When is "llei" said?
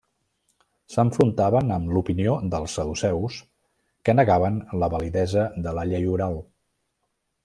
5.93-6.09